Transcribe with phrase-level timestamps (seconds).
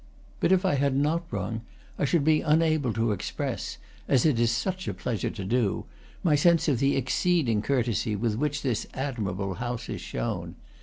[0.39, 1.61] But if I had not rung
[1.99, 3.77] I should be unable to express
[4.07, 5.85] as it is such a pleasure to do
[6.23, 10.55] my sense of the exceeding courtesy with which this admirable house is shown.